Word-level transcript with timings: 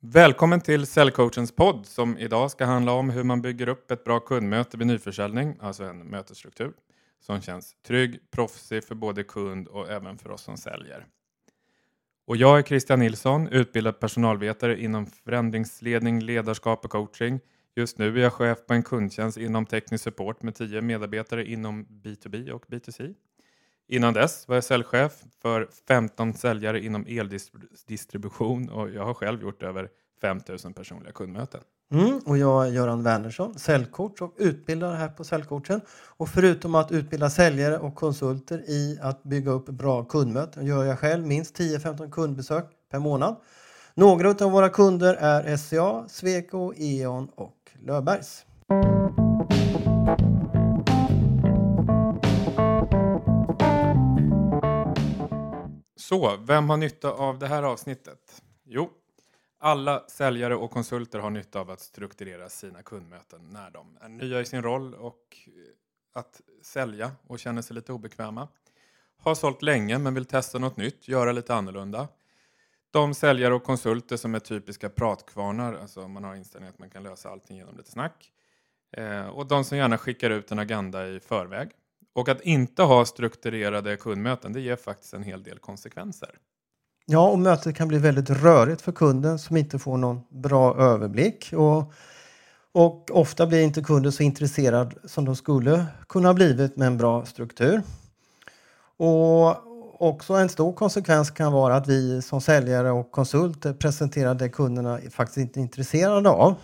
Välkommen 0.00 0.60
till 0.60 0.86
Säljcoachens 0.86 1.52
podd 1.52 1.86
som 1.86 2.18
idag 2.18 2.50
ska 2.50 2.64
handla 2.64 2.92
om 2.92 3.10
hur 3.10 3.24
man 3.24 3.42
bygger 3.42 3.68
upp 3.68 3.90
ett 3.90 4.04
bra 4.04 4.20
kundmöte 4.20 4.76
vid 4.76 4.86
nyförsäljning, 4.86 5.56
alltså 5.60 5.84
en 5.84 5.98
mötesstruktur 5.98 6.72
som 7.20 7.40
känns 7.40 7.76
trygg, 7.86 8.20
proffsig 8.30 8.84
för 8.84 8.94
både 8.94 9.24
kund 9.24 9.68
och 9.68 9.90
även 9.90 10.18
för 10.18 10.30
oss 10.30 10.42
som 10.42 10.56
säljer. 10.56 11.06
Och 12.26 12.36
jag 12.36 12.58
är 12.58 12.62
Christian 12.62 12.98
Nilsson, 12.98 13.48
utbildad 13.48 14.00
personalvetare 14.00 14.82
inom 14.82 15.06
förändringsledning, 15.06 16.20
ledarskap 16.20 16.84
och 16.84 16.90
coaching. 16.90 17.40
Just 17.76 17.98
nu 17.98 18.18
är 18.18 18.22
jag 18.22 18.32
chef 18.32 18.58
på 18.66 18.74
en 18.74 18.82
kundtjänst 18.82 19.38
inom 19.38 19.66
teknisk 19.66 20.04
support 20.04 20.42
med 20.42 20.54
tio 20.54 20.80
medarbetare 20.80 21.50
inom 21.50 21.86
B2B 21.86 22.50
och 22.50 22.66
B2C. 22.66 23.14
Innan 23.88 24.14
dess 24.14 24.48
var 24.48 24.54
jag 24.54 24.64
säljchef 24.64 25.12
för 25.42 25.68
15 25.88 26.34
säljare 26.34 26.84
inom 26.84 27.06
eldistribution 27.08 28.68
och 28.68 28.90
jag 28.90 29.04
har 29.04 29.14
själv 29.14 29.42
gjort 29.42 29.62
över 29.62 29.88
5000 30.20 30.72
personliga 30.72 31.12
kundmöten. 31.12 31.60
Mm, 31.92 32.18
och 32.26 32.38
jag 32.38 32.66
är 32.66 32.72
Göran 32.72 33.02
Wernersson, 33.02 33.58
säljcoach 33.58 34.22
och 34.22 34.34
utbildare 34.38 34.96
här 34.96 35.08
på 35.08 35.24
Säljcoachen. 35.24 35.80
Och 36.16 36.28
förutom 36.28 36.74
att 36.74 36.92
utbilda 36.92 37.30
säljare 37.30 37.78
och 37.78 37.94
konsulter 37.94 38.58
i 38.70 38.98
att 39.02 39.22
bygga 39.22 39.50
upp 39.50 39.66
bra 39.66 40.04
kundmöten 40.04 40.66
gör 40.66 40.84
jag 40.84 40.98
själv 40.98 41.26
minst 41.26 41.58
10-15 41.58 42.10
kundbesök 42.10 42.64
per 42.90 42.98
månad. 42.98 43.36
Några 43.94 44.30
av 44.30 44.52
våra 44.52 44.68
kunder 44.68 45.14
är 45.14 45.56
SCA, 45.56 46.08
Sweco, 46.08 46.72
E.ON 46.76 47.28
och 47.34 47.56
Löfbergs. 47.80 48.44
Så, 56.08 56.36
vem 56.36 56.70
har 56.70 56.76
nytta 56.76 57.12
av 57.12 57.38
det 57.38 57.46
här 57.46 57.62
avsnittet? 57.62 58.42
Jo, 58.64 58.90
alla 59.58 60.04
säljare 60.08 60.56
och 60.56 60.70
konsulter 60.70 61.18
har 61.18 61.30
nytta 61.30 61.60
av 61.60 61.70
att 61.70 61.80
strukturera 61.80 62.48
sina 62.48 62.82
kundmöten 62.82 63.40
när 63.52 63.70
de 63.70 63.98
är 64.00 64.08
nya 64.08 64.40
i 64.40 64.44
sin 64.44 64.62
roll 64.62 64.94
och 64.94 65.36
eh, 65.46 65.52
att 66.20 66.40
sälja 66.62 67.12
och 67.26 67.38
känner 67.38 67.62
sig 67.62 67.74
lite 67.74 67.92
obekväma. 67.92 68.48
Har 69.16 69.34
sålt 69.34 69.62
länge 69.62 69.98
men 69.98 70.14
vill 70.14 70.24
testa 70.24 70.58
något 70.58 70.76
nytt, 70.76 71.08
göra 71.08 71.32
lite 71.32 71.54
annorlunda. 71.54 72.08
De 72.90 73.14
säljare 73.14 73.54
och 73.54 73.64
konsulter 73.64 74.16
som 74.16 74.34
är 74.34 74.40
typiska 74.40 74.88
pratkvarnar, 74.88 75.74
alltså 75.74 76.08
man 76.08 76.24
har 76.24 76.34
inställningen 76.34 76.74
att 76.74 76.78
man 76.78 76.90
kan 76.90 77.02
lösa 77.02 77.30
allting 77.30 77.56
genom 77.56 77.76
lite 77.76 77.90
snack. 77.90 78.32
Eh, 78.92 79.28
och 79.28 79.46
de 79.46 79.64
som 79.64 79.78
gärna 79.78 79.98
skickar 79.98 80.30
ut 80.30 80.50
en 80.50 80.58
agenda 80.58 81.08
i 81.08 81.20
förväg. 81.20 81.70
Och 82.18 82.28
att 82.28 82.40
inte 82.40 82.82
ha 82.82 83.04
strukturerade 83.04 83.96
kundmöten, 83.96 84.52
det 84.52 84.60
ger 84.60 84.76
faktiskt 84.76 85.14
en 85.14 85.22
hel 85.22 85.42
del 85.42 85.58
konsekvenser. 85.58 86.30
Ja, 87.06 87.28
och 87.28 87.38
mötet 87.38 87.76
kan 87.76 87.88
bli 87.88 87.98
väldigt 87.98 88.30
rörigt 88.30 88.82
för 88.82 88.92
kunden 88.92 89.38
som 89.38 89.56
inte 89.56 89.78
får 89.78 89.96
någon 89.96 90.20
bra 90.28 90.76
överblick. 90.76 91.52
Och, 91.52 91.92
och 92.72 93.10
ofta 93.10 93.46
blir 93.46 93.62
inte 93.62 93.82
kunden 93.82 94.12
så 94.12 94.22
intresserad 94.22 94.94
som 95.04 95.24
de 95.24 95.36
skulle 95.36 95.86
kunna 96.08 96.28
ha 96.28 96.34
blivit 96.34 96.76
med 96.76 96.86
en 96.86 96.98
bra 96.98 97.24
struktur. 97.24 97.82
Och 98.96 99.56
också 100.00 100.34
en 100.34 100.48
stor 100.48 100.72
konsekvens 100.72 101.30
kan 101.30 101.52
vara 101.52 101.76
att 101.76 101.88
vi 101.88 102.22
som 102.22 102.40
säljare 102.40 102.90
och 102.90 103.10
konsulter 103.10 103.72
presenterar 103.72 104.34
det 104.34 104.48
kunderna 104.48 105.00
faktiskt 105.10 105.38
inte 105.38 105.60
är 105.60 105.62
intresserade 105.62 106.30
av. 106.30 106.54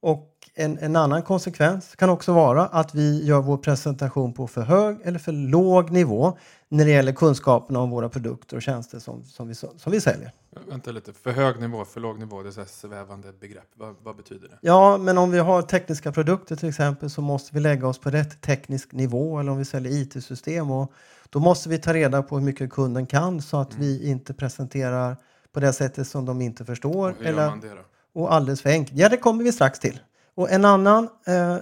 Och 0.00 0.39
en, 0.60 0.78
en, 0.78 0.96
annan 0.96 1.22
konsekvens 1.22 1.96
kan 1.96 2.10
också 2.10 2.32
vara 2.32 2.66
att 2.66 2.94
vi 2.94 3.24
gör 3.24 3.40
vår 3.40 3.56
presentation 3.56 4.32
på 4.32 4.46
för 4.46 4.62
hög 4.62 4.98
eller 5.04 5.18
för 5.18 5.32
låg 5.32 5.90
nivå 5.90 6.38
när 6.68 6.84
det 6.84 6.90
gäller 6.90 7.12
kunskaperna 7.12 7.80
om 7.80 7.90
våra 7.90 8.08
produkter 8.08 8.56
och 8.56 8.62
tjänster 8.62 8.98
som, 8.98 9.24
som, 9.24 9.48
vi, 9.48 9.54
som 9.54 9.92
vi 9.92 10.00
säljer. 10.00 10.32
Vänta 10.68 10.90
lite, 10.90 11.12
för 11.12 11.30
hög 11.30 11.60
nivå, 11.60 11.84
för 11.84 12.00
låg 12.00 12.18
nivå, 12.18 12.42
det 12.42 12.48
är 12.48 12.52
så 12.52 12.64
svävande 12.66 13.32
begrepp. 13.40 13.68
Vad, 13.74 13.94
vad, 14.02 14.16
betyder 14.16 14.48
det? 14.48 14.58
Ja, 14.60 14.98
men 14.98 15.18
om 15.18 15.30
vi 15.30 15.38
har 15.38 15.62
tekniska 15.62 16.12
produkter 16.12 16.56
till 16.56 16.68
exempel 16.68 17.10
så 17.10 17.22
måste 17.22 17.54
vi 17.54 17.60
lägga 17.60 17.86
oss 17.86 17.98
på 17.98 18.10
rätt 18.10 18.40
teknisk 18.40 18.92
nivå 18.92 19.40
eller 19.40 19.52
om 19.52 19.58
vi 19.58 19.64
säljer 19.64 19.92
IT-system 19.92 20.70
och 20.70 20.92
då 21.30 21.38
måste 21.38 21.68
vi 21.68 21.78
ta 21.78 21.94
reda 21.94 22.22
på 22.22 22.38
hur 22.38 22.44
mycket 22.44 22.72
kunden 22.72 23.06
kan 23.06 23.42
så 23.42 23.56
att 23.56 23.72
mm. 23.72 23.86
vi 23.86 24.10
inte 24.10 24.34
presenterar 24.34 25.16
på 25.52 25.60
det 25.60 25.72
sättet 25.72 26.08
som 26.08 26.24
de 26.24 26.42
inte 26.42 26.64
förstår. 26.64 27.10
Och 27.10 27.16
hur 27.18 27.26
eller, 27.26 27.42
gör 27.42 27.50
man 27.50 27.60
det 27.60 27.68
då? 27.68 27.82
Och 28.20 28.32
alldeles 28.32 28.62
för 28.62 28.70
enkelt. 28.70 28.98
Ja, 28.98 29.08
det 29.08 29.16
kommer 29.16 29.44
vi 29.44 29.52
strax 29.52 29.78
till. 29.78 30.00
Och 30.34 30.50
en 30.50 30.64
annan 30.64 31.08
eh, 31.26 31.56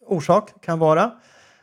orsak 0.00 0.64
kan 0.64 0.78
vara 0.78 1.12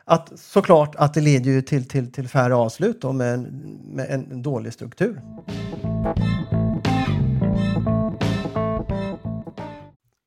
att 0.04 0.38
såklart 0.38 0.94
att 0.96 1.14
det 1.14 1.20
leder 1.20 1.50
ju 1.50 1.62
till, 1.62 1.88
till, 1.88 2.12
till 2.12 2.28
färre 2.28 2.54
avslut 2.54 3.04
och 3.04 3.14
med, 3.14 3.34
en, 3.34 3.44
med 3.82 4.10
en 4.10 4.42
dålig 4.42 4.72
struktur. 4.72 5.20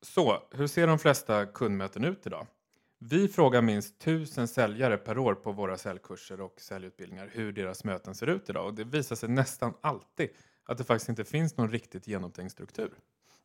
Så, 0.02 0.38
hur 0.52 0.68
ser 0.68 0.88
de 0.88 1.00
flesta 1.00 1.46
kundmöten 1.46 2.04
ut 2.04 2.28
idag? 2.28 2.48
Vi 3.00 3.28
frågar 3.28 3.62
minst 3.62 4.00
tusen 4.00 4.48
säljare 4.48 4.98
per 4.98 5.18
år 5.18 5.36
på 5.36 5.52
våra 5.52 5.78
säljkurser 5.78 6.42
och 6.42 6.54
säljutbildningar 6.58 7.30
hur 7.34 7.52
deras 7.52 7.84
möten 7.84 8.16
ser 8.16 8.28
ut 8.28 8.50
idag 8.50 8.66
och 8.66 8.74
det 8.74 8.84
visar 8.84 9.16
sig 9.16 9.30
nästan 9.30 9.74
alltid 9.82 10.30
att 10.66 10.78
det 10.78 10.84
faktiskt 10.84 11.10
inte 11.10 11.24
finns 11.24 11.58
någon 11.58 11.72
riktigt 11.72 12.08
genomtänkt 12.08 12.52
struktur. 12.52 12.94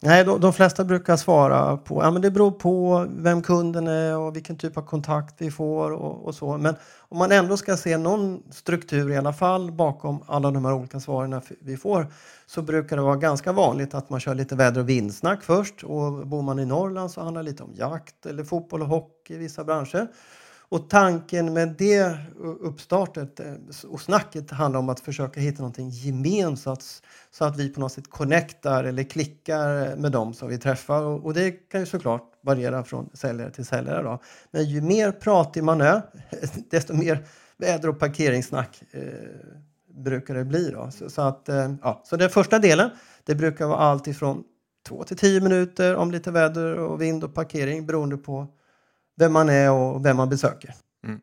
Nej, 0.01 0.25
de, 0.25 0.41
de, 0.41 0.53
flesta 0.53 0.85
brukar 0.85 1.17
svara 1.17 1.77
på 1.77 2.03
ja, 2.03 2.11
men 2.11 2.23
det 2.23 2.31
beror 2.31 2.51
på 2.51 3.07
vem 3.11 3.43
kunden 3.43 3.87
är 3.87 4.17
och 4.17 4.37
vilken 4.37 4.57
typ 4.57 4.77
av 4.77 4.83
kontakt 4.83 5.35
vi 5.39 5.51
får 5.51 5.91
och, 5.91 6.27
och, 6.27 6.35
så. 6.35 6.59
Men 6.59 6.77
om 6.99 7.19
man 7.19 7.33
ändå 7.33 7.57
ska 7.57 7.77
se 7.77 7.99
någon 7.99 8.43
struktur 8.51 9.11
i 9.11 9.17
alla 9.17 9.33
fall 9.33 9.73
bakom 9.73 10.25
alla 10.27 10.51
de 10.51 10.65
här 10.65 10.75
olika 10.75 11.01
svaren 11.01 11.41
vi 11.61 11.77
får 11.77 12.07
så 12.47 12.63
brukar 12.63 12.97
det 12.97 13.03
vara 13.03 13.17
ganska 13.17 13.53
vanligt 13.53 13.95
att 13.95 14.11
man 14.11 14.21
kör 14.21 14.35
lite 14.35 14.57
väder 14.57 14.81
och 14.81 14.89
vindsnack 14.89 15.43
först 15.43 15.85
och 15.85 16.27
bor 16.27 16.43
man 16.43 16.59
i 16.59 16.67
Norrland 16.67 17.11
så 17.11 17.21
handlar 17.21 17.43
det 17.43 17.51
lite 17.51 17.63
om 17.63 17.75
jakt 17.75 18.27
eller 18.27 18.45
fotboll 18.45 18.83
och 18.83 18.89
hockey 18.89 19.35
i 19.35 19.39
vissa 19.39 19.65
branscher. 19.65 20.09
Och 20.71 20.91
tanken 20.91 21.53
med 21.53 21.75
det 21.79 22.19
uppstartet 22.61 23.41
eh, 23.41 23.55
och 23.89 24.01
snacket 24.01 24.51
handlar 24.51 24.81
om 24.81 24.89
att 24.89 25.01
försöka 25.01 25.41
hitta 25.41 25.59
någonting 25.59 25.91
gemensamt 25.91 27.03
så 27.31 27.45
att 27.45 27.57
vi 27.57 27.69
på 27.69 27.81
något 27.81 27.93
sätt 27.93 28.11
connectar 28.11 28.85
eller 28.85 29.03
klickar 29.03 29.97
med 29.97 30.13
dem 30.13 30.35
som 30.35 30.49
vi 30.49 30.59
träffar. 30.59 31.03
Och 31.03 31.35
det 31.35 31.51
kan 31.51 31.81
ju 31.81 31.87
såklart 31.87 32.23
variera 32.43 32.85
från 32.85 33.11
säljare 33.15 33.51
till 33.51 33.65
säljare. 33.65 34.03
Då. 34.03 34.23
Men 34.51 34.65
ju 34.65 34.81
mer 34.81 35.13
pratig 35.13 35.65
man 35.65 35.81
är, 35.81 36.03
desto 36.71 36.95
mer 36.95 37.27
väder 37.57 37.89
och 37.89 37.99
parkeringssnack 37.99 38.83
eh, 38.91 39.03
brukar 39.95 40.35
det 40.35 40.45
bli. 40.45 40.71
Då. 40.71 40.91
Så, 40.91 41.11
så, 41.11 41.23
att, 41.23 41.49
eh, 41.49 41.75
ja. 41.83 42.03
så 42.05 42.17
den 42.17 42.31
första 42.31 42.59
delen, 42.59 42.91
det 43.25 43.35
brukar 43.35 43.67
vara 43.67 43.79
allt 43.79 44.07
ifrån 44.07 44.45
2 44.89 45.05
till 45.05 45.17
10 45.17 45.41
minuter 45.41 45.97
om 45.97 46.11
lite 46.11 46.31
väder 46.31 46.79
och 46.79 47.03
vind 47.03 47.25
och 47.25 47.35
parkering 47.35 47.87
beroende 47.87 48.17
på 48.17 48.47
vem 49.19 49.33
man 49.33 49.49
är 49.49 49.73
och 49.73 50.05
vem 50.05 50.17
man 50.17 50.29
besöker. 50.29 50.75
Mm. 51.03 51.21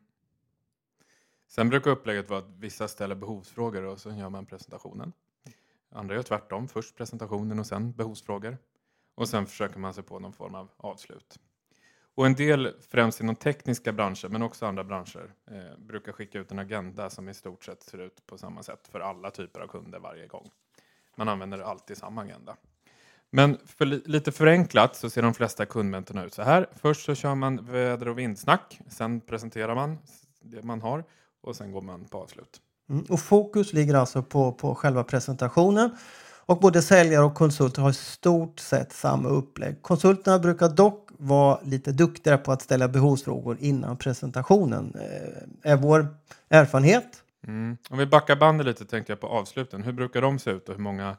Sen 1.47 1.69
brukar 1.69 1.91
upplägget 1.91 2.29
vara 2.29 2.39
att 2.39 2.49
vissa 2.59 2.87
ställer 2.87 3.15
behovsfrågor 3.15 3.83
och 3.83 3.99
så 3.99 4.11
gör 4.11 4.29
man 4.29 4.45
presentationen. 4.45 5.13
Andra 5.91 6.15
gör 6.15 6.23
tvärtom, 6.23 6.67
först 6.67 6.95
presentationen 6.95 7.59
och 7.59 7.67
sen 7.67 7.91
behovsfrågor. 7.91 8.57
Och 9.15 9.29
sen 9.29 9.45
försöker 9.45 9.79
man 9.79 9.93
sig 9.93 10.03
på 10.03 10.19
någon 10.19 10.33
form 10.33 10.55
av 10.55 10.69
avslut. 10.77 11.39
Och 12.15 12.25
en 12.25 12.33
del, 12.33 12.73
främst 12.89 13.21
inom 13.21 13.35
tekniska 13.35 13.93
branscher, 13.93 14.29
men 14.29 14.41
också 14.41 14.65
andra 14.65 14.83
branscher, 14.83 15.33
eh, 15.51 15.77
brukar 15.77 16.11
skicka 16.11 16.39
ut 16.39 16.51
en 16.51 16.59
agenda 16.59 17.09
som 17.09 17.29
i 17.29 17.33
stort 17.33 17.63
sett 17.63 17.83
ser 17.83 17.97
ut 17.97 18.25
på 18.25 18.37
samma 18.37 18.63
sätt 18.63 18.87
för 18.91 18.99
alla 18.99 19.31
typer 19.31 19.59
av 19.59 19.67
kunder 19.67 19.99
varje 19.99 20.27
gång. 20.27 20.51
Man 21.15 21.29
använder 21.29 21.59
alltid 21.59 21.97
samma 21.97 22.21
agenda. 22.21 22.57
Men 23.35 23.57
för 23.77 23.85
lite 23.85 24.31
förenklat 24.31 24.95
så 24.95 25.09
ser 25.09 25.21
de 25.21 25.33
flesta 25.33 25.65
kundmötena 25.65 26.25
ut 26.25 26.33
så 26.33 26.41
här. 26.41 26.67
Först 26.81 27.05
så 27.05 27.15
kör 27.15 27.35
man 27.35 27.71
väder 27.71 28.07
och 28.07 28.19
vindsnack. 28.19 28.79
Sen 28.89 29.21
presenterar 29.21 29.75
man 29.75 29.97
det 30.41 30.63
man 30.63 30.81
har 30.81 31.03
och 31.43 31.55
sen 31.55 31.71
går 31.71 31.81
man 31.81 32.05
på 32.05 32.17
avslut. 32.17 32.61
Mm, 32.89 33.05
och 33.09 33.19
fokus 33.19 33.73
ligger 33.73 33.95
alltså 33.95 34.23
på, 34.23 34.51
på 34.51 34.75
själva 34.75 35.03
presentationen. 35.03 35.97
Och 36.45 36.59
både 36.59 36.81
säljare 36.81 37.23
och 37.23 37.35
konsulter 37.35 37.81
har 37.81 37.89
i 37.89 37.93
stort 37.93 38.59
sett 38.59 38.93
samma 38.93 39.29
upplägg. 39.29 39.81
Konsulterna 39.81 40.39
brukar 40.39 40.69
dock 40.69 41.09
vara 41.17 41.59
lite 41.63 41.91
duktigare 41.91 42.37
på 42.37 42.51
att 42.51 42.61
ställa 42.61 42.87
behovsfrågor 42.87 43.57
innan 43.59 43.97
presentationen. 43.97 44.93
Eh, 44.95 45.71
är 45.71 45.75
vår 45.75 46.07
erfarenhet. 46.49 47.23
Mm. 47.47 47.77
Om 47.89 47.97
vi 47.97 48.05
backar 48.05 48.35
bandet 48.35 48.67
lite 48.67 48.85
tänkte 48.85 49.11
jag 49.11 49.19
på 49.19 49.27
avsluten. 49.27 49.83
Hur 49.83 49.93
brukar 49.93 50.21
de 50.21 50.39
se 50.39 50.51
ut 50.51 50.69
och 50.69 50.75
hur 50.75 50.83
många 50.83 51.17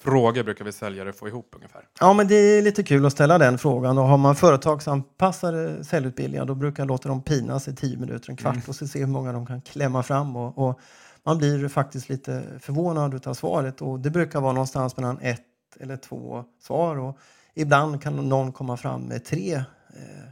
frågor 0.00 0.42
brukar 0.42 0.64
vi 0.64 0.72
säljare 0.72 1.12
få 1.12 1.28
ihop 1.28 1.54
ungefär? 1.56 1.88
Ja, 2.00 2.12
men 2.12 2.28
det 2.28 2.34
är 2.34 2.62
lite 2.62 2.82
kul 2.82 3.06
att 3.06 3.12
ställa 3.12 3.38
den 3.38 3.58
frågan. 3.58 3.98
Och 3.98 4.04
har 4.04 4.18
man 4.18 4.36
företagsanpassade 4.36 5.84
säljutbildningar 5.84 6.44
då 6.44 6.54
brukar 6.54 6.82
jag 6.82 6.88
låta 6.88 7.08
dem 7.08 7.22
pinas 7.22 7.68
i 7.68 7.76
tio 7.76 7.98
minuter, 7.98 8.30
en 8.30 8.36
kvart 8.36 8.54
mm. 8.54 8.64
och 8.68 8.74
se 8.74 8.98
hur 8.98 9.06
många 9.06 9.32
de 9.32 9.46
kan 9.46 9.60
klämma 9.60 10.02
fram. 10.02 10.36
Och, 10.36 10.68
och, 10.68 10.80
man 11.26 11.38
blir 11.38 11.68
faktiskt 11.68 12.08
lite 12.08 12.42
förvånad 12.60 13.26
av 13.26 13.34
svaret 13.34 13.82
och 13.82 14.00
det 14.00 14.10
brukar 14.10 14.40
vara 14.40 14.52
någonstans 14.52 14.96
mellan 14.96 15.18
ett 15.18 15.40
eller 15.80 15.96
två 15.96 16.44
svar 16.60 16.96
och 16.96 17.18
ibland 17.54 18.02
kan 18.02 18.28
någon 18.28 18.52
komma 18.52 18.76
fram 18.76 19.02
med 19.02 19.24
tre. 19.24 19.54
Eh, 19.54 20.28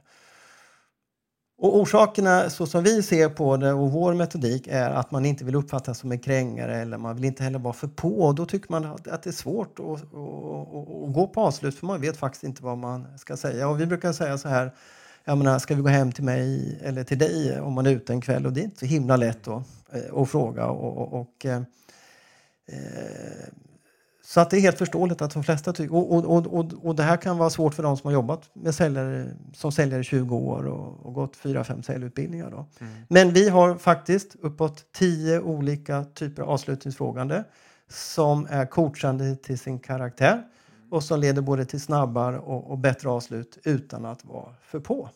och 1.62 1.76
orsakerna 1.76 2.50
så 2.50 2.66
som 2.66 2.82
vi 2.82 3.02
ser 3.02 3.28
på 3.28 3.56
det 3.56 3.72
och 3.72 3.92
vår 3.92 4.14
metodik 4.14 4.66
är 4.66 4.90
att 4.90 5.10
man 5.10 5.24
inte 5.24 5.44
vill 5.44 5.54
uppfattas 5.54 5.98
som 5.98 6.12
en 6.12 6.18
krängare 6.18 6.76
eller 6.76 6.98
man 6.98 7.16
vill 7.16 7.24
inte 7.24 7.44
heller 7.44 7.58
vara 7.58 7.74
för 7.74 7.88
på. 7.88 8.08
Och 8.08 8.34
då 8.34 8.46
tycker 8.46 8.72
man 8.72 8.84
att, 8.84 9.04
det 9.22 9.26
är 9.26 9.32
svårt 9.32 9.78
att, 9.78 9.84
att, 9.84 10.02
att, 10.12 11.14
gå 11.14 11.30
på 11.34 11.40
avslut 11.40 11.78
för 11.78 11.86
man 11.86 12.00
vet 12.00 12.16
faktiskt 12.16 12.44
inte 12.44 12.62
vad 12.62 12.78
man 12.78 13.18
ska 13.18 13.36
säga. 13.36 13.68
Och 13.68 13.80
vi 13.80 13.86
brukar 13.86 14.12
säga 14.12 14.38
så 14.38 14.48
här, 14.48 14.72
jag 15.24 15.38
menar, 15.38 15.58
ska 15.58 15.74
vi 15.74 15.82
gå 15.82 15.88
hem 15.88 16.12
till 16.12 16.24
mig 16.24 16.78
eller 16.82 17.04
till 17.04 17.18
dig 17.18 17.60
om 17.60 17.72
man 17.72 17.86
är 17.86 17.90
ute 17.90 18.12
en 18.12 18.20
kväll? 18.20 18.46
Och 18.46 18.52
det 18.52 18.60
är 18.60 18.64
inte 18.64 18.78
så 18.78 18.86
himla 18.86 19.16
lätt 19.16 19.44
då, 19.44 19.62
eh, 19.92 20.22
att 20.22 20.30
fråga. 20.30 20.66
Och, 20.66 20.98
och, 20.98 21.20
och 21.20 21.46
eh 21.46 21.62
så 24.24 24.40
att 24.40 24.50
det 24.50 24.56
är 24.56 24.60
helt 24.60 24.78
förståeligt 24.78 25.22
att 25.22 25.34
de 25.34 25.42
flesta 25.42 25.72
tycker... 25.72 25.94
Och, 25.94 26.12
och, 26.12 26.46
och, 26.46 26.72
och, 26.82 26.96
det 26.96 27.02
här 27.02 27.16
kan 27.16 27.38
vara 27.38 27.50
svårt 27.50 27.74
för 27.74 27.82
de 27.82 27.96
som 27.96 28.08
har 28.08 28.12
jobbat 28.12 28.50
med 28.52 28.74
säljare, 28.74 29.28
som 29.54 29.72
säljare 29.72 30.00
i 30.00 30.04
20 30.04 30.36
år 30.36 30.66
och, 30.66 31.06
och 31.06 31.14
gått 31.14 31.36
4-5 31.36 31.82
säljutbildningar. 31.82 32.50
Då. 32.50 32.66
Mm. 32.80 32.92
Men 33.08 33.32
vi 33.32 33.48
har 33.48 33.74
faktiskt 33.74 34.36
uppåt 34.42 34.84
10 34.92 35.40
olika 35.40 36.04
typer 36.04 36.42
av 36.42 36.50
avslutningsfrågande 36.50 37.44
som 37.88 38.46
är 38.50 38.66
coachande 38.66 39.36
till 39.36 39.58
sin 39.58 39.78
karaktär 39.78 40.42
och 40.90 41.02
som 41.02 41.20
leder 41.20 41.42
både 41.42 41.64
till 41.64 41.80
snabbare 41.80 42.38
och, 42.38 42.70
och 42.70 42.78
bättre 42.78 43.08
avslut 43.08 43.58
utan 43.64 44.04
att 44.04 44.24
vara 44.24 44.54
för 44.62 44.80
på. 44.80 45.08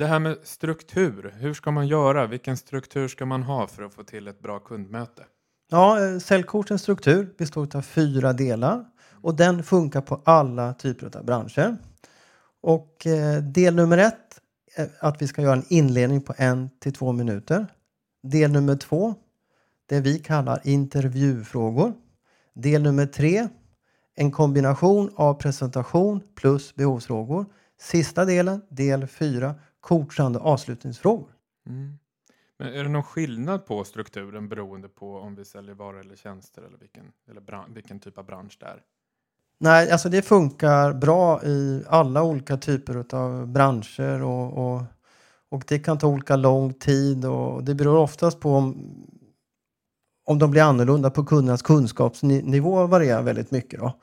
Det 0.00 0.06
här 0.06 0.18
med 0.18 0.36
struktur, 0.42 1.34
hur 1.38 1.54
ska 1.54 1.70
man 1.70 1.86
göra? 1.88 2.26
Vilken 2.26 2.56
struktur 2.56 3.08
ska 3.08 3.26
man 3.26 3.42
ha 3.42 3.66
för 3.66 3.82
att 3.82 3.94
få 3.94 4.02
till 4.02 4.28
ett 4.28 4.40
bra 4.40 4.58
kundmöte? 4.58 5.24
Ja, 5.70 5.90
eh, 5.90 5.98
säljkortens 5.98 6.26
säljcoachens 6.26 6.82
struktur 6.82 7.34
består 7.38 7.76
av 7.76 7.82
fyra 7.82 8.32
delar 8.32 8.84
och 9.22 9.34
den 9.34 9.62
funkar 9.62 10.00
på 10.00 10.22
alla 10.24 10.74
typer 10.74 11.16
av 11.16 11.24
branscher. 11.24 11.76
Och 12.62 13.06
eh, 13.06 13.42
del 13.42 13.74
nummer 13.74 13.98
ett 13.98 14.40
är 14.76 14.90
att 15.00 15.22
vi 15.22 15.26
ska 15.26 15.42
göra 15.42 15.56
en 15.56 15.64
inledning 15.68 16.20
på 16.20 16.34
en 16.36 16.70
till 16.80 16.92
två 16.92 17.12
minuter. 17.12 17.66
Del 18.22 18.52
nummer 18.52 18.76
två, 18.76 19.14
det 19.88 20.00
vi 20.00 20.18
kallar 20.18 20.60
intervjufrågor. 20.64 21.92
Del 22.54 22.82
nummer 22.82 23.06
tre, 23.06 23.48
en 24.14 24.30
kombination 24.30 25.10
av 25.16 25.34
presentation 25.34 26.20
plus 26.34 26.74
behovsfrågor. 26.74 27.46
Sista 27.80 28.24
delen, 28.24 28.62
del 28.68 29.06
fyra, 29.06 29.54
coachande 29.80 30.38
avslutningsfrågor. 30.38 31.30
Mm. 31.66 31.98
Men 32.58 32.74
är 32.74 32.82
det 32.82 32.88
någon 32.88 33.02
skillnad 33.02 33.66
på 33.66 33.84
strukturen 33.84 34.48
beroende 34.48 34.88
på 34.88 35.16
om 35.16 35.34
vi 35.34 35.44
säljer 35.44 35.74
varor 35.74 36.00
eller 36.00 36.16
tjänster 36.16 36.62
eller 36.62 36.78
vilken, 36.78 37.04
eller 37.30 37.74
vilken 37.74 38.00
typ 38.00 38.18
av 38.18 38.26
bransch 38.26 38.56
det 38.60 38.66
är? 38.66 38.82
Nej, 39.58 39.90
alltså 39.90 40.08
det 40.08 40.22
funkar 40.22 40.92
bra 40.92 41.44
i 41.44 41.84
alla 41.88 42.22
olika 42.22 42.56
typer 42.56 43.16
av 43.16 43.46
branscher 43.46 44.22
och, 44.22 44.58
och, 44.58 44.82
och, 45.48 45.64
det 45.68 45.78
kan 45.78 45.98
ta 45.98 46.06
olika 46.06 46.36
lång 46.36 46.74
tid 46.74 47.24
och 47.24 47.64
det 47.64 47.74
beror 47.74 47.96
oftast 47.96 48.40
på 48.40 48.54
om, 48.54 48.76
om 50.24 50.38
de 50.38 50.50
blir 50.50 50.62
annorlunda 50.62 51.10
på 51.10 51.24
kundernas 51.24 51.62
kunskapsnivå 51.62 52.86
varierar 52.86 53.22
väldigt 53.22 53.50
mycket. 53.50 53.80
Då. 53.80 54.00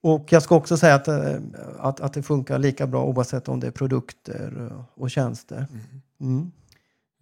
Och 0.00 0.32
jag 0.32 0.42
ska 0.42 0.56
också 0.56 0.76
säga 0.76 0.94
att, 0.94 1.08
eh, 1.08 1.36
att, 1.78 2.00
att 2.00 2.12
det 2.12 2.22
funkar 2.22 2.58
lika 2.58 2.86
bra 2.86 3.04
oavsett 3.04 3.48
om 3.48 3.60
det 3.60 3.66
är 3.66 3.70
produkter 3.70 4.72
och 4.94 5.10
tjänster. 5.10 5.66
Mm. 5.70 5.82
Mm. 6.20 6.52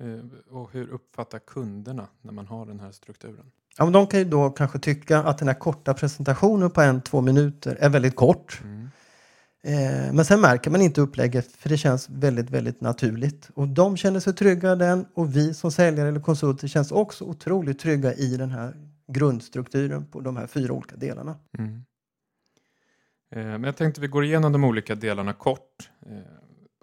Eh, 0.00 0.54
och 0.56 0.72
hur 0.72 0.88
uppfattar 0.88 1.38
kunderna 1.38 2.06
när 2.22 2.32
man 2.32 2.46
har 2.46 2.66
den 2.66 2.80
här 2.80 2.92
strukturen? 2.92 3.50
Ja, 3.78 3.84
men 3.84 3.92
de 3.92 4.06
kan 4.06 4.18
ju 4.18 4.24
då 4.24 4.50
kanske 4.50 4.78
tycka 4.78 5.18
att 5.18 5.38
den 5.38 5.48
här 5.48 5.54
korta 5.54 5.94
presentationen 5.94 6.70
på 6.70 6.80
en, 6.80 7.00
två 7.00 7.20
minuter 7.20 7.76
är 7.80 7.88
väldigt 7.88 8.16
kort. 8.16 8.60
Mm. 8.64 8.88
Eh, 9.62 10.12
men 10.12 10.24
sen 10.24 10.40
märker 10.40 10.70
man 10.70 10.80
inte 10.80 11.00
upplägget 11.00 11.52
för 11.52 11.68
det 11.68 11.76
känns 11.76 12.08
väldigt, 12.10 12.50
väldigt 12.50 12.80
naturligt. 12.80 13.50
Och 13.54 13.68
de 13.68 13.96
känner 13.96 14.20
sig 14.20 14.32
trygga 14.32 14.72
i 14.72 14.76
den 14.76 15.06
och 15.14 15.36
vi 15.36 15.54
som 15.54 15.72
säljare 15.72 16.08
eller 16.08 16.20
konsulter 16.20 16.68
känns 16.68 16.92
också 16.92 17.24
otroligt 17.24 17.78
trygga 17.78 18.14
i 18.14 18.36
den 18.36 18.50
här 18.50 18.76
grundstrukturen 19.08 20.06
på 20.06 20.20
de 20.20 20.36
här 20.36 20.46
fyra 20.46 20.72
olika 20.72 20.96
delarna. 20.96 21.36
Mm. 21.58 21.84
Eh, 23.30 23.44
men 23.44 23.64
jag 23.64 23.76
tänkte 23.76 24.00
vi 24.00 24.06
går 24.06 24.24
igenom 24.24 24.52
de 24.52 24.64
olika 24.64 24.94
delarna 24.94 25.32
kort. 25.32 25.90
Eh, 26.06 26.18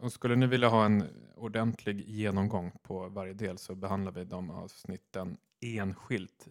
och 0.02 0.14
skulle 0.14 0.36
ni 0.36 0.48
vilja 0.48 0.70
ha 0.70 0.86
en 0.86 1.04
ordentlig 1.36 2.04
genomgång 2.08 2.72
på 2.84 3.08
varje 3.08 3.34
del 3.34 3.58
så 3.58 3.76
behandlar 3.76 4.12
vi 4.12 4.24
de 4.24 4.50
avsnitten 4.50 5.38
enskilt 5.62 6.48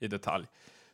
i 0.00 0.08
detalj. 0.08 0.46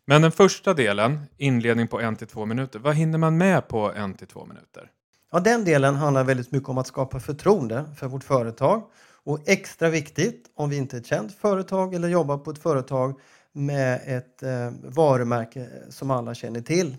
Men 0.05 0.23
den 0.23 0.33
första 0.33 0.75
delen, 0.75 1.21
inledning 1.37 1.89
på 1.89 2.01
en 2.01 2.17
till 2.17 2.27
två 2.27 2.47
minuter, 2.47 2.79
vad 2.79 2.95
hinner 2.95 3.19
man 3.19 3.39
med 3.39 3.69
på 3.69 3.93
en 3.93 4.15
till 4.15 4.27
två 4.27 4.47
minuter? 4.47 4.91
Ja, 5.33 5.41
den 5.41 5.65
delen 5.65 5.95
handlar 5.95 6.25
väldigt 6.25 6.53
mycket 6.53 6.69
om 6.69 6.79
att 6.79 6.87
skapa 6.87 7.21
förtroende 7.21 7.85
för 7.97 8.07
vårt 8.09 8.25
företag. 8.25 8.83
Och 9.25 9.49
extra 9.49 9.91
viktigt 9.91 10.51
om 10.55 10.71
vi 10.71 10.77
inte 10.77 10.97
är 10.97 11.01
ett 11.01 11.07
känt 11.07 11.35
företag 11.35 11.95
eller 11.95 12.09
jobbar 12.09 12.39
på 12.39 12.51
ett 12.51 12.59
företag 12.59 13.21
med 13.53 14.01
ett 14.07 14.43
eh, 14.43 14.71
varumärke 14.83 15.69
som 15.91 16.11
alla 16.11 16.35
känner 16.35 16.61
till. 16.61 16.97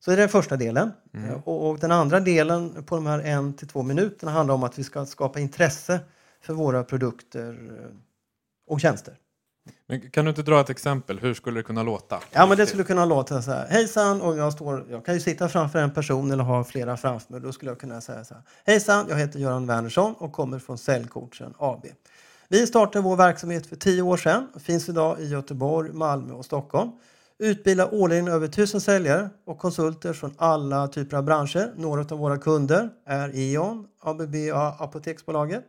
Så 0.00 0.10
det 0.10 0.14
är 0.14 0.16
den 0.16 0.28
första 0.28 0.56
delen. 0.56 0.92
Mm. 1.14 1.30
Eh, 1.30 1.40
och, 1.44 1.70
och, 1.70 1.78
den 1.78 1.92
andra 1.92 2.20
delen 2.20 2.84
på 2.84 2.94
de 2.94 3.06
här 3.06 3.18
en 3.18 3.52
till 3.52 3.68
två 3.68 3.82
minuterna 3.82 4.32
handlar 4.32 4.54
om 4.54 4.62
att 4.62 4.78
vi 4.78 4.84
ska 4.84 5.06
skapa 5.06 5.40
intresse 5.40 6.00
för 6.40 6.54
våra 6.54 6.84
produkter 6.84 7.48
eh, 7.48 7.96
och 8.66 8.80
tjänster. 8.80 9.14
Men 9.86 10.10
kan 10.10 10.24
du 10.24 10.28
inte 10.28 10.42
dra 10.42 10.60
ett 10.60 10.70
exempel? 10.70 11.18
Hur 11.18 11.34
skulle 11.34 11.58
det 11.58 11.62
kunna 11.62 11.82
låta? 11.82 12.20
Ja, 12.30 12.46
men 12.46 12.56
det 12.56 12.66
skulle 12.66 12.84
kunna 12.84 13.04
låta 13.04 13.42
så 13.42 13.50
här. 13.50 13.66
Hejsan! 13.66 14.20
Och 14.20 14.38
jag, 14.38 14.52
står, 14.52 14.86
jag 14.90 15.04
kan 15.04 15.14
ju 15.14 15.20
sitta 15.20 15.48
framför 15.48 15.78
en 15.78 15.90
person 15.90 16.30
eller 16.30 16.44
ha 16.44 16.64
flera 16.64 16.96
framför 16.96 17.32
mig. 17.32 17.40
Då 17.40 17.52
skulle 17.52 17.70
jag 17.70 17.80
kunna 17.80 18.00
säga 18.00 18.24
så 18.24 18.34
här. 18.34 18.42
Hejsan! 18.64 19.06
Jag 19.08 19.16
heter 19.16 19.38
Göran 19.38 19.66
Wernersson 19.66 20.14
och 20.18 20.32
kommer 20.32 20.58
från 20.58 20.78
Säljcoachen 20.78 21.54
AB. 21.58 21.86
Vi 22.48 22.66
startade 22.66 23.02
vår 23.02 23.16
verksamhet 23.16 23.66
för 23.66 23.76
tio 23.76 24.02
år 24.02 24.16
sedan. 24.16 24.48
Finns 24.60 24.88
idag 24.88 25.20
i 25.20 25.28
Göteborg, 25.28 25.92
Malmö 25.92 26.34
och 26.34 26.44
Stockholm. 26.44 26.90
Utbildar 27.38 27.94
årligen 27.94 28.28
över 28.28 28.48
tusen 28.48 28.80
säljare 28.80 29.30
och 29.44 29.58
konsulter 29.58 30.12
från 30.12 30.34
alla 30.36 30.88
typer 30.88 31.16
av 31.16 31.24
branscher. 31.24 31.72
Några 31.76 32.00
av 32.00 32.18
våra 32.18 32.38
kunder 32.38 32.90
är 33.06 33.30
E.ON, 33.34 33.86
ABB 34.00 34.34
och 34.52 34.84
Apoteksbolaget. 34.84 35.64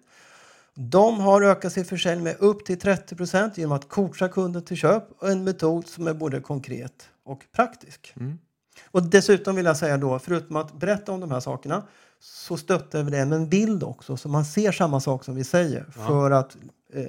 De 0.76 1.20
har 1.20 1.42
ökat 1.42 1.74
sin 1.74 1.86
försäljning 1.86 2.24
med 2.24 2.36
upp 2.40 2.66
till 2.66 2.80
30% 2.80 3.52
genom 3.56 3.72
att 3.72 3.90
coacha 3.90 4.28
kunden 4.28 4.62
till 4.62 4.78
köp 4.78 5.04
och 5.20 5.30
en 5.30 5.44
metod 5.44 5.88
som 5.88 6.08
är 6.08 6.14
både 6.14 6.40
konkret 6.40 7.10
och 7.24 7.46
praktisk. 7.56 8.14
Mm. 8.20 8.40
Och 8.92 9.04
dessutom 9.04 9.56
vill 9.56 9.66
jag 9.66 9.78
säga 9.78 9.98
då, 9.98 10.20
förutom 10.20 10.56
att 10.56 10.74
berätta 10.74 11.12
om 11.12 11.20
de 11.20 11.32
här 11.32 11.40
sakerna 11.40 11.84
så 12.20 12.58
stöttar 12.58 13.04
vi 13.04 13.12
det 13.12 13.26
med 13.26 13.38
en 13.38 13.50
bild 13.50 13.84
också 13.84 14.18
så 14.18 14.30
man 14.30 14.46
ser 14.46 14.72
samma 14.72 15.00
sak 15.00 15.24
som 15.24 15.36
vi 15.36 15.44
säger 15.44 15.86
ja. 15.96 16.08
för 16.08 16.32
att 16.32 16.58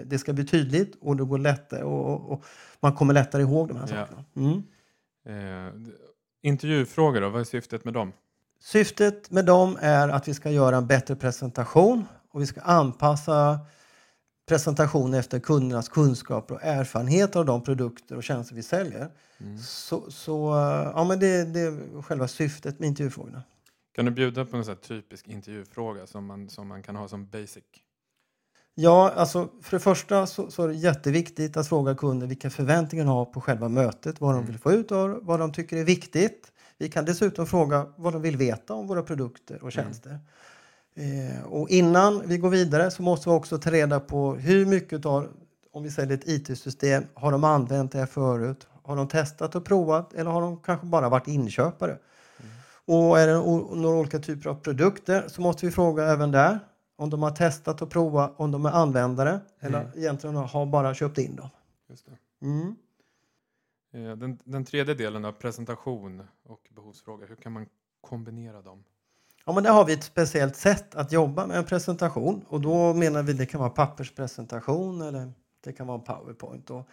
det 0.04 0.18
ska 0.18 0.32
bli 0.32 0.44
tydligt 0.44 0.96
och 1.00 1.16
det 1.16 1.24
går 1.24 1.38
lättare 1.38 1.82
och, 1.82 2.06
och, 2.06 2.32
och 2.32 2.44
man 2.80 2.92
kommer 2.92 3.14
lättare 3.14 3.42
ihåg 3.42 3.68
de 3.68 3.76
här 3.76 3.86
sakerna. 3.86 4.24
Mm. 4.36 4.62
Eh, 5.24 5.72
intervjufrågor 6.42 7.20
då, 7.20 7.28
vad 7.28 7.40
är 7.40 7.44
syftet 7.44 7.84
med 7.84 7.94
dem? 7.94 8.12
Syftet 8.60 9.30
med 9.30 9.44
dem 9.44 9.78
är 9.80 10.08
att 10.08 10.28
vi 10.28 10.34
ska 10.34 10.50
göra 10.50 10.76
en 10.76 10.86
bättre 10.86 11.16
presentation 11.16 12.04
och 12.30 12.42
vi 12.42 12.46
ska 12.46 12.60
anpassa 12.60 13.58
presentationen 14.48 15.14
efter 15.14 15.40
kundernas 15.40 15.88
kunskaper 15.88 16.54
och 16.54 16.62
erfarenhet 16.62 17.36
av 17.36 17.46
de 17.46 17.62
produkter 17.62 18.16
och 18.16 18.24
tjänster 18.24 18.54
vi 18.54 18.62
säljer. 18.62 19.10
Mm. 19.38 19.58
Så, 19.58 20.10
så 20.10 20.52
ja, 20.94 21.04
men 21.04 21.20
det, 21.20 21.44
det 21.44 21.60
är 21.60 22.02
själva 22.02 22.28
syftet 22.28 22.78
med 22.78 22.86
intervjufrågorna. 22.86 23.42
Kan 23.92 24.04
du 24.04 24.10
bjuda 24.10 24.44
på 24.44 24.56
en 24.56 24.64
sån 24.64 24.76
typisk 24.76 25.28
intervjufråga 25.28 26.06
som 26.06 26.26
man, 26.26 26.48
som 26.48 26.68
man 26.68 26.82
kan 26.82 26.96
ha 26.96 27.08
som 27.08 27.26
basic? 27.26 27.64
Ja, 28.74 29.12
alltså 29.16 29.48
för 29.62 29.76
det 29.76 29.80
första 29.80 30.26
så, 30.26 30.50
så 30.50 30.62
är 30.62 30.68
det 30.68 30.74
jätteviktigt 30.74 31.56
att 31.56 31.68
fråga 31.68 31.94
kunden 31.94 32.28
vilka 32.28 32.50
förväntningar 32.50 33.04
de 33.04 33.10
har 33.10 33.24
på 33.24 33.40
själva 33.40 33.68
mötet, 33.68 34.20
vad 34.20 34.30
de 34.30 34.38
mm. 34.38 34.46
vill 34.46 34.58
få 34.58 34.72
ut 34.72 34.92
av 34.92 35.18
vad 35.22 35.40
de 35.40 35.52
tycker 35.52 35.76
är 35.76 35.84
viktigt. 35.84 36.52
Vi 36.78 36.88
kan 36.88 37.04
dessutom 37.04 37.46
fråga 37.46 37.86
vad 37.96 38.12
de 38.12 38.22
vill 38.22 38.36
veta 38.36 38.74
om 38.74 38.86
våra 38.86 39.02
produkter 39.02 39.54
och 39.54 39.60
mm. 39.60 39.70
tjänster. 39.70 40.18
Mm. 40.96 41.36
Eh, 41.36 41.42
och 41.42 41.68
innan 41.70 42.22
vi 42.26 42.38
går 42.38 42.50
vidare 42.50 42.90
så 42.90 43.02
måste 43.02 43.28
vi 43.28 43.34
också 43.34 43.58
ta 43.58 43.70
reda 43.70 44.00
på 44.00 44.34
hur 44.34 44.66
mycket 44.66 45.06
av, 45.06 45.28
om 45.72 45.82
vi 45.82 45.90
säljer 45.90 46.16
ett 46.16 46.28
IT-system, 46.28 47.04
har 47.14 47.32
de 47.32 47.44
använt 47.44 47.92
det 47.92 48.06
förut? 48.06 48.66
Har 48.82 48.96
de 48.96 49.08
testat 49.08 49.54
och 49.54 49.64
provat 49.64 50.14
eller 50.14 50.30
har 50.30 50.40
de 50.40 50.56
kanske 50.56 50.86
bara 50.86 51.08
varit 51.08 51.28
inköpare? 51.28 51.90
Mm. 52.40 52.52
Och 52.84 53.20
är 53.20 53.26
det 53.26 53.34
några 53.76 53.96
olika 53.96 54.18
typer 54.18 54.50
av 54.50 54.54
produkter 54.54 55.24
så 55.28 55.40
måste 55.40 55.66
vi 55.66 55.72
fråga 55.72 56.04
även 56.04 56.30
där 56.30 56.58
om 57.00 57.10
de 57.10 57.22
har 57.22 57.30
testat 57.30 57.82
och 57.82 57.90
provat, 57.90 58.32
om 58.36 58.50
de 58.50 58.66
är 58.66 58.70
användare 58.70 59.30
mm. 59.30 59.42
eller 59.60 59.98
egentligen 59.98 60.36
har 60.36 60.66
bara 60.66 60.94
köpt 60.94 61.18
in 61.18 61.36
dem. 61.36 61.48
Just 61.88 62.08
mm. 62.42 62.76
Eh, 63.92 64.16
den, 64.16 64.38
den, 64.44 64.64
tredje 64.64 64.94
delen 64.94 65.24
av 65.24 65.32
presentation 65.32 66.22
och 66.42 66.68
behovsfrågor, 66.70 67.26
hur 67.26 67.36
kan 67.36 67.52
man 67.52 67.66
kombinera 68.00 68.62
dem? 68.62 68.84
Ja, 69.44 69.52
men 69.52 69.62
där 69.62 69.70
har 69.70 69.84
vi 69.84 69.92
ett 69.92 70.04
speciellt 70.04 70.56
sätt 70.56 70.94
att 70.94 71.12
jobba 71.12 71.46
med 71.46 71.56
en 71.56 71.64
presentation 71.64 72.44
och 72.48 72.60
då 72.60 72.94
menar 72.94 73.22
vi 73.22 73.32
det 73.32 73.46
kan 73.46 73.60
vara 73.60 73.70
papperspresentation 73.70 75.02
eller 75.02 75.32
Det 75.60 75.72
kan 75.72 75.86
vara 75.86 75.98
en 75.98 76.04
powerpoint. 76.04 76.70
Och 76.70 76.88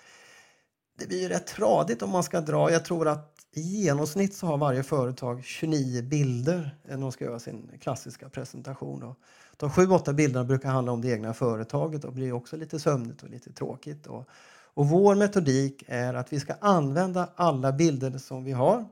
det 0.97 1.07
blir 1.07 1.21
ju 1.21 1.27
rätt 1.27 1.47
tradigt 1.47 2.01
om 2.01 2.09
man 2.09 2.23
ska 2.23 2.41
dra. 2.41 2.71
Jag 2.71 2.85
tror 2.85 3.07
att 3.07 3.33
i 3.51 3.61
genomsnitt 3.61 4.35
så 4.35 4.47
har 4.47 4.57
varje 4.57 4.83
företag 4.83 5.43
29 5.43 6.01
bilder 6.01 6.77
när 6.87 6.97
de 6.97 7.11
ska 7.11 7.25
göra 7.25 7.39
sin 7.39 7.71
klassiska 7.81 8.29
presentation. 8.29 8.99
Då. 8.99 9.15
de 9.57 9.71
sju, 9.71 9.87
åtta 9.87 10.13
bilderna 10.13 10.45
brukar 10.45 10.69
handla 10.69 10.91
om 10.91 11.01
det 11.01 11.11
egna 11.11 11.33
företaget 11.33 12.05
och 12.05 12.13
blir 12.13 12.33
också 12.33 12.57
lite 12.57 12.79
sömnigt 12.79 13.23
och 13.23 13.29
lite 13.29 13.53
tråkigt. 13.53 14.07
Och, 14.07 14.29
och 14.73 14.89
vår 14.89 15.15
metodik 15.15 15.83
är 15.87 16.13
att 16.13 16.33
vi 16.33 16.39
ska 16.39 16.53
använda 16.61 17.29
alla 17.35 17.71
bilder 17.71 18.17
som 18.17 18.43
vi 18.43 18.51
har 18.51 18.85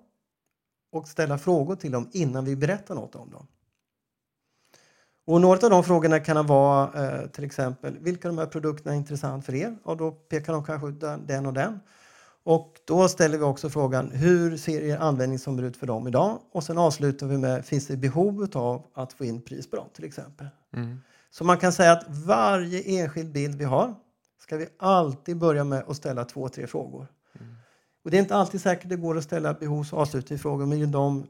och 0.91 1.07
ställa 1.07 1.37
frågor 1.37 1.75
till 1.75 1.91
dem 1.91 2.09
innan 2.13 2.45
vi 2.45 2.55
berättar 2.55 2.95
något 2.95 3.15
om 3.15 3.31
dem. 3.31 3.47
Och 5.25 5.41
några 5.41 5.65
av 5.65 5.69
de 5.69 5.83
frågorna 5.83 6.19
kan 6.19 6.45
vara 6.45 7.05
eh, 7.05 7.27
till 7.27 7.43
exempel 7.43 7.97
vilka 7.99 8.27
av 8.27 8.35
de 8.35 8.41
här 8.41 8.47
produkterna 8.47 8.91
är 8.91 8.97
intressant 8.97 9.45
för 9.45 9.55
er? 9.55 9.77
Och 9.83 9.97
då 9.97 10.11
pekar 10.11 10.53
de 10.53 10.65
kanske 10.65 10.87
ut 10.87 11.27
den 11.27 11.45
och 11.45 11.53
den. 11.53 11.79
Och 12.43 12.75
då 12.85 13.07
ställer 13.07 13.37
vi 13.37 13.43
också 13.43 13.69
frågan 13.69 14.11
hur 14.11 14.57
ser 14.57 14.81
er 14.81 14.97
användningsområde 14.97 15.67
ut 15.67 15.77
för 15.77 15.87
dem 15.87 16.07
idag? 16.07 16.39
Och 16.51 16.63
sen 16.63 16.77
avslutar 16.77 17.27
vi 17.27 17.37
med 17.37 17.65
finns 17.65 17.87
det 17.87 17.97
behov 17.97 18.47
av 18.53 18.83
att 18.93 19.13
få 19.13 19.25
in 19.25 19.41
pris 19.41 19.69
på 19.69 19.75
dem 19.75 19.87
till 19.93 20.05
exempel. 20.05 20.47
Mm. 20.73 20.97
Så 21.31 21.43
man 21.43 21.57
kan 21.57 21.73
säga 21.73 21.91
att 21.91 22.05
varje 22.07 22.81
enskild 22.81 23.31
bild 23.31 23.55
vi 23.55 23.63
har 23.63 23.95
ska 24.39 24.57
vi 24.57 24.67
alltid 24.77 25.37
börja 25.37 25.63
med 25.63 25.83
att 25.87 25.97
ställa 25.97 26.25
två, 26.25 26.49
tre 26.49 26.67
frågor. 26.67 27.07
Mm. 27.39 27.55
Och 28.03 28.11
det 28.11 28.17
är 28.17 28.21
inte 28.21 28.35
alltid 28.35 28.61
säkert 28.61 28.89
det 28.89 28.95
går 28.95 29.17
att 29.17 29.23
ställa 29.23 29.53
behovs 29.53 29.93
och 29.93 29.99
avslutningsfrågor 29.99 30.65
men 30.65 30.77
i 30.77 30.85
de, 30.85 31.27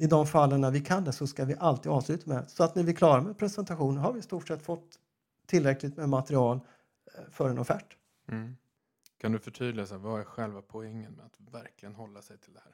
i 0.00 0.06
de 0.06 0.26
fallen 0.26 0.60
när 0.60 0.70
vi 0.70 0.80
kan 0.80 1.04
det 1.04 1.12
så 1.12 1.26
ska 1.26 1.44
vi 1.44 1.54
alltid 1.58 1.92
avsluta 1.92 2.30
med 2.30 2.50
Så 2.50 2.64
att 2.64 2.74
när 2.74 2.82
vi 2.82 2.92
är 2.92 2.96
klara 2.96 3.20
med 3.20 3.38
presentationen 3.38 3.96
har 3.96 4.12
vi 4.12 4.18
i 4.18 4.22
stort 4.22 4.48
sett 4.48 4.62
fått 4.62 4.98
tillräckligt 5.46 5.96
med 5.96 6.08
material 6.08 6.60
eh, 7.14 7.24
för 7.30 7.50
en 7.50 7.58
offert. 7.58 7.96
Mm. 8.28 8.56
Kan 9.20 9.32
du 9.32 9.38
förtydliga, 9.38 9.86
så 9.86 9.94
här, 9.94 10.00
vad 10.00 10.20
är 10.20 10.24
själva 10.24 10.62
poängen 10.62 11.12
med 11.12 11.24
att 11.24 11.62
verkligen 11.62 11.94
hålla 11.94 12.22
sig 12.22 12.38
till 12.38 12.52
det 12.52 12.60
här? 12.64 12.72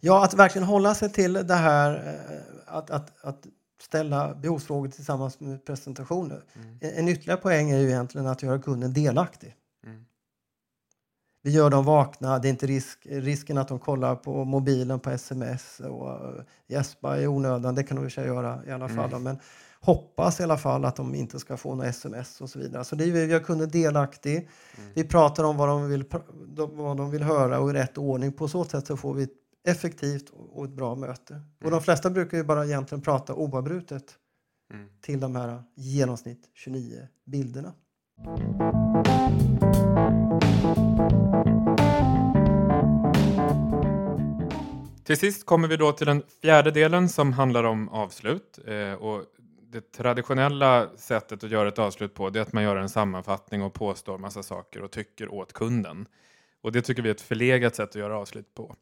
Ja, 0.00 0.24
att 0.24 0.34
verkligen 0.34 0.68
hålla 0.68 0.94
sig 0.94 1.12
till 1.12 1.32
det 1.32 1.54
här 1.54 1.94
eh, 1.94 2.74
att, 2.76 2.90
att, 2.90 3.24
att 3.24 3.46
ställa 3.80 4.34
behovsfrågor 4.34 4.88
tillsammans 4.88 5.40
med 5.40 5.64
presentationer. 5.64 6.44
Mm. 6.54 6.78
En 6.80 7.08
ytterligare 7.08 7.40
poäng 7.40 7.70
är 7.70 7.78
ju 7.78 7.88
egentligen 7.88 8.26
att 8.26 8.42
göra 8.42 8.58
kunden 8.58 8.92
delaktig. 8.92 9.56
Mm. 11.44 11.52
Vi 11.52 11.58
gör 11.58 11.70
dem 11.70 11.84
vakna, 11.84 12.38
det 12.38 12.48
är 12.48 12.50
inte 12.50 12.66
risk, 12.66 13.06
risken 13.10 13.58
att 13.58 13.68
de 13.68 13.78
kollar 13.78 14.16
på 14.16 14.44
mobilen 14.44 15.00
på 15.00 15.10
sms 15.10 15.80
och 15.80 16.18
gäspa 16.66 17.20
i 17.20 17.26
onödan, 17.26 17.74
det 17.74 17.82
kan 17.82 17.96
de 17.96 18.08
ju 18.08 18.26
göra 18.26 18.60
i 18.66 18.70
alla 18.70 18.88
fall. 18.88 19.10
Mm. 19.10 19.22
Men 19.22 19.38
hoppas 19.80 20.40
i 20.40 20.42
alla 20.42 20.58
fall 20.58 20.84
att 20.84 20.96
de 20.96 21.14
inte 21.14 21.38
ska 21.38 21.56
få 21.56 21.74
några 21.74 21.88
sms 21.88 22.40
och 22.40 22.50
så 22.50 22.58
vidare. 22.58 22.84
Så 22.84 22.96
det 22.96 23.04
är, 23.04 23.12
vi 23.12 23.24
gör 23.24 23.40
kunden 23.40 23.68
delaktig. 23.68 24.36
Mm. 24.36 24.90
Vi 24.94 25.04
pratar 25.04 25.44
om 25.44 25.56
vad 25.56 25.68
de, 25.68 25.88
vill, 25.88 26.04
vad 26.72 26.96
de 26.96 27.10
vill 27.10 27.22
höra 27.22 27.60
och 27.60 27.70
i 27.70 27.72
rätt 27.72 27.98
ordning. 27.98 28.32
På 28.32 28.48
så 28.48 28.64
sätt 28.64 28.86
så 28.86 28.96
får 28.96 29.14
vi 29.14 29.22
ett 29.22 29.32
effektivt 29.68 30.32
och 30.52 30.64
ett 30.64 30.70
bra 30.70 30.94
möte. 30.94 31.34
Mm. 31.34 31.46
Och 31.64 31.70
de 31.70 31.80
flesta 31.80 32.10
brukar 32.10 32.36
ju 32.36 32.44
bara 32.44 32.64
egentligen 32.64 33.02
prata 33.02 33.34
oavbrutet 33.34 34.04
mm. 34.74 34.88
till 35.00 35.20
de 35.20 35.36
här 35.36 35.62
genomsnitt 35.74 36.50
29 36.54 37.08
bilderna. 37.26 37.72
Till 45.12 45.18
sist 45.18 45.46
kommer 45.46 45.68
vi 45.68 45.76
då 45.76 45.92
till 45.92 46.06
den 46.06 46.22
fjärde 46.42 46.70
delen 46.70 47.08
som 47.08 47.32
handlar 47.32 47.64
om 47.64 47.88
avslut. 47.88 48.58
Eh, 48.66 48.92
och 48.92 49.24
det 49.70 49.92
traditionella 49.92 50.88
sättet 50.96 51.44
att 51.44 51.50
göra 51.50 51.68
ett 51.68 51.78
avslut 51.78 52.14
på 52.14 52.30
det 52.30 52.38
är 52.38 52.42
att 52.42 52.52
man 52.52 52.62
gör 52.62 52.76
en 52.76 52.88
sammanfattning 52.88 53.62
och 53.62 53.74
påstår 53.74 54.18
massa 54.18 54.42
saker 54.42 54.82
och 54.82 54.90
tycker 54.90 55.34
åt 55.34 55.52
kunden. 55.52 56.06
Och 56.62 56.72
det 56.72 56.82
tycker 56.82 57.02
vi 57.02 57.08
är 57.08 57.14
ett 57.14 57.20
förlegat 57.20 57.76
sätt 57.76 57.88
att 57.88 57.94
göra 57.94 58.18
avslut 58.18 58.54
på. 58.54 58.76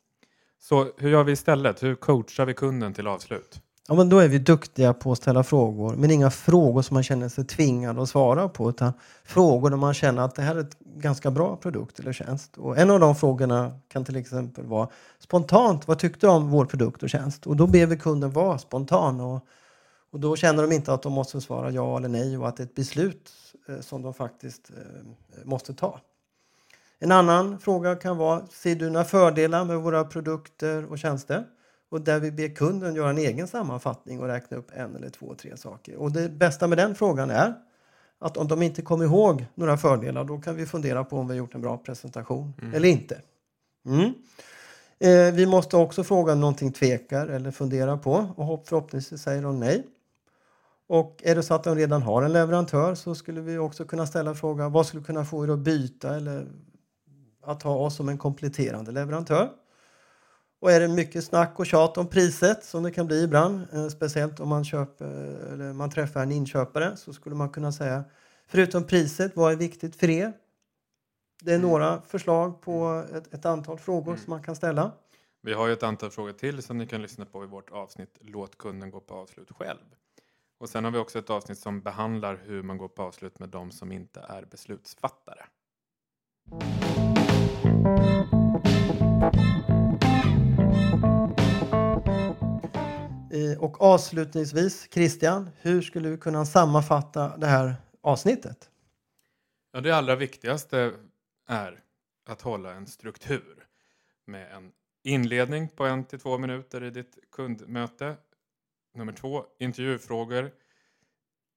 Så 0.58 0.92
hur 0.96 1.10
gör 1.10 1.25
vi 1.25 1.32
istället? 1.32 1.82
Hur 1.82 1.94
coachar 1.94 2.46
vi 2.46 2.54
kunden 2.54 2.94
till 2.94 3.06
avslut? 3.06 3.60
Ja, 3.90 3.97
men 3.97 4.09
då 4.09 4.18
är 4.18 4.28
vi 4.28 4.38
duktiga 4.38 4.94
på 4.94 5.12
att 5.12 5.18
ställa 5.18 5.42
frågor, 5.42 5.94
men 5.97 6.11
inga 6.11 6.30
frågor 6.30 6.82
som 6.82 6.94
man 6.94 7.02
känner 7.02 7.28
sig 7.28 7.44
tvingad 7.44 7.99
att 7.99 8.09
svara 8.09 8.49
på, 8.49 8.70
utan 8.70 8.92
frågor 9.25 9.70
där 9.70 9.76
man 9.76 9.94
känner 9.94 10.23
att 10.23 10.35
det 10.35 10.42
här 10.42 10.56
är 10.56 10.61
ett 10.61 10.78
ganska 10.78 11.30
bra 11.30 11.56
produkt 11.56 11.99
eller 11.99 12.12
tjänst. 12.12 12.59
Och 12.59 12.78
en 12.78 12.90
av 12.90 13.00
de 13.00 13.16
frågorna 13.16 13.78
kan 13.88 14.04
till 14.04 14.16
exempel 14.16 14.66
vara 14.66 14.88
spontant, 15.18 15.88
vad 15.88 15.99
tyckte 15.99 16.26
du 16.26 16.30
om 16.30 16.50
vår 16.50 16.64
produkt 16.64 17.02
och 17.02 17.11
tjänst? 17.11 17.47
Och 17.47 17.56
då 17.56 17.66
ber 17.66 17.87
vi 17.87 17.97
kunden 17.97 18.30
vara 18.30 18.59
spontan 18.59 19.20
och 19.20 19.47
och 20.12 20.20
då 20.20 20.37
känner 20.37 20.62
de 20.62 20.73
inte 20.73 20.92
att 20.92 21.02
de 21.02 21.12
måste 21.12 21.40
svara 21.40 21.70
ja 21.70 21.97
eller 21.97 22.09
nej 22.09 22.38
och 22.38 22.49
att 22.49 22.56
det 22.56 22.62
är 22.62 22.64
ett 22.64 22.75
beslut 22.75 23.32
eh, 23.68 23.80
som 23.80 24.02
de 24.02 24.14
faktiskt 24.14 24.70
eh, 24.70 25.44
måste 25.44 25.75
ta. 25.75 26.00
En 26.99 27.12
annan 27.12 27.59
fråga 27.59 27.94
kan 27.97 28.16
vara, 28.16 28.47
ser 28.47 28.75
du 28.75 28.90
några 28.90 29.04
fördelar 29.04 29.64
med 29.64 29.78
våra 29.78 30.04
produkter 30.04 30.85
och 30.85 30.99
tjänster? 30.99 31.44
Och 31.90 32.00
där 32.00 32.20
vi 32.20 32.30
ber 32.30 32.49
kunden 32.49 32.94
göra 32.94 33.11
en 33.11 33.18
egen 33.18 33.49
sammanfattning 33.49 34.20
och 34.20 34.26
räkna 34.26 34.56
upp 34.56 34.70
en 34.75 34.97
eller 34.97 35.11
två, 35.11 35.35
tre 35.35 35.56
saker. 35.56 35.97
Och 35.97 36.12
det 36.12 36.28
bästa 36.28 36.66
med 36.66 36.78
den 36.78 36.94
frågan 36.94 37.30
är 37.30 37.54
att 38.18 38.37
om 38.37 38.49
de 38.49 38.62
inte 38.62 38.82
kommer 38.82 39.04
ihåg 39.04 39.47
några 39.54 39.76
fördelar, 39.76 40.25
då 40.25 40.38
kan 40.38 40.56
vi 40.56 40.66
fundera 40.66 41.04
på 41.04 41.16
om 41.16 41.26
vi 41.28 41.32
har 41.32 41.38
gjort 41.38 41.54
en 41.54 41.61
bra 41.61 41.78
presentation 41.78 42.52
mm. 42.62 42.75
eller 42.75 42.88
inte. 42.88 43.20
Mm. 43.87 44.12
Eh, 44.99 45.35
vi 45.35 45.47
måste 45.47 45.76
också 45.76 46.04
fråga 46.04 46.32
om 46.32 46.40
någonting 46.40 46.73
tvekar 46.73 47.26
eller 47.26 47.50
fundera 47.50 47.97
på 47.97 48.12
och 48.37 48.66
förhoppningsvis 48.66 49.23
säger 49.23 49.42
de 49.42 49.61
nej. 49.61 49.87
Och 50.87 51.20
är 51.25 51.35
det 51.35 51.42
så 51.42 51.54
att 51.54 51.64
de 51.64 51.76
redan 51.76 52.02
har 52.02 52.23
en 52.23 52.32
leverantör 52.32 52.94
så 52.94 53.14
skulle 53.14 53.40
vi 53.40 53.59
också 53.59 53.85
kunna 53.85 54.06
ställa 54.06 54.35
frågan 54.35 54.73
vad 54.73 54.87
skulle 54.87 55.02
kunna 55.02 55.25
få 55.25 55.44
er 55.44 55.49
att 55.49 55.59
byta 55.59 56.16
eller 56.16 56.47
att 57.42 57.62
ha 57.62 57.75
oss 57.75 57.97
som 57.97 58.09
en 58.09 58.18
kompletterande 58.18 58.92
leverantör? 58.92 59.50
Och 60.61 60.73
är 60.73 60.81
det 60.81 60.88
mycket 60.88 61.25
snack 61.25 61.59
och 61.59 61.67
tjat 61.67 61.99
om 61.99 62.07
priset 62.07 62.64
som 62.64 62.83
det 62.83 62.90
kan 62.90 63.07
bli 63.07 63.23
ibland, 63.23 63.67
eh, 63.73 63.88
speciellt 63.88 64.40
om 64.40 64.49
man, 64.49 64.64
köper, 64.64 65.07
eller 65.52 65.73
man 65.73 65.90
träffar 65.90 66.23
en 66.23 66.33
inköpare, 66.33 66.97
så 66.97 67.12
skulle 67.12 67.35
man 67.35 67.50
kunna 67.50 67.73
säga 67.73 68.05
förutom 68.47 68.85
priset, 68.85 69.37
vad 69.37 69.52
är 69.52 69.57
viktigt 69.57 69.97
för 69.97 70.11
er? 70.11 70.33
Det 71.43 71.50
är 71.50 71.57
mm. 71.57 71.71
några 71.71 72.02
förslag 72.02 72.61
på 72.61 73.05
ett, 73.14 73.35
ett 73.35 73.47
antal 73.47 73.79
frågor 73.79 74.12
mm. 74.12 74.25
som 74.25 74.31
man 74.31 74.43
kan 74.43 74.57
ställa. 74.57 74.93
Vi 75.43 75.52
har 75.52 75.67
ju 75.67 75.73
ett 75.73 75.83
antal 75.83 76.11
frågor 76.11 76.33
till 76.33 76.62
som 76.62 76.79
ni 76.79 76.87
kan 76.87 77.02
lyssna 77.02 77.25
på 77.25 77.45
i 77.45 77.47
vårt 77.47 77.71
avsnitt 77.71 78.19
Låt 78.21 78.59
kunden 78.59 78.90
gå 78.90 79.00
på 79.00 79.14
avslut 79.14 79.50
själv. 79.52 79.95
Och 80.59 80.69
sen 80.69 80.85
har 80.85 80.90
vi 80.90 80.99
också 80.99 81.19
ett 81.19 81.31
avsnitt 81.31 81.59
som 81.59 81.81
behandlar 81.81 82.40
hur 82.45 82.62
man 82.62 82.79
går 82.79 82.88
på 82.88 83.02
avslut 83.02 83.38
med 83.38 83.49
de 83.49 83.71
som 83.71 83.93
inte 83.93 84.21
är 84.21 84.45
beslutsfattare. 84.45 85.45
Eh, 87.85 88.39
och 93.58 93.82
avslutningsvis, 93.82 94.88
Christian, 94.92 95.50
hur 95.60 95.82
skulle 95.82 96.08
vi 96.08 96.16
kunna 96.16 96.44
sammanfatta 96.44 97.37
det 97.37 97.46
här 97.46 97.75
avsnittet? 98.00 98.70
Ja, 99.72 99.80
det 99.80 99.90
allra 99.90 100.16
viktigaste 100.16 100.92
är 101.49 101.80
att 102.26 102.42
hålla 102.42 102.75
en 102.75 102.87
struktur 102.87 103.66
med 104.26 104.52
en 104.52 104.72
inledning 105.04 105.68
på 105.68 105.87
en 105.87 106.04
till 106.04 106.20
två 106.20 106.38
minuter 106.38 106.84
i 106.84 106.90
ditt 106.90 107.18
kundmöte 107.32 108.16
Nummer 108.94 109.12
två, 109.12 109.44
intervjufrågor. 109.58 110.50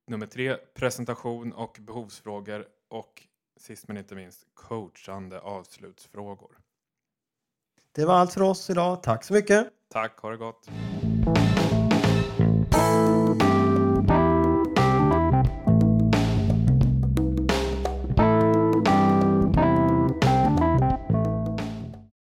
Nummer 0.07 0.25
tre, 0.25 0.57
presentation 0.73 1.53
och 1.53 1.77
behovsfrågor. 1.81 2.67
Och 2.87 3.27
sist 3.57 3.87
men 3.87 3.97
inte 3.97 4.15
minst, 4.15 4.45
coachande 4.53 5.39
avslutsfrågor. 5.39 6.57
Det 7.91 8.05
var 8.05 8.13
allt 8.13 8.33
för 8.33 8.41
oss 8.41 8.69
idag. 8.69 9.03
Tack 9.03 9.23
så 9.23 9.33
mycket. 9.33 9.69
Tack, 9.89 10.19
ha 10.19 10.31
det 10.31 10.37
gott. 10.37 10.69